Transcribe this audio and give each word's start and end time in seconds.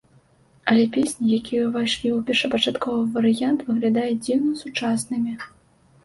Але 0.71 0.83
песні, 0.93 1.25
якія 1.41 1.65
ўвайшлі 1.65 2.09
ў 2.13 2.19
першапачатковы 2.29 3.03
варыянт, 3.17 3.59
выглядаюць 3.67 4.17
дзіўна 4.29 4.55
сучаснымі. 4.63 5.37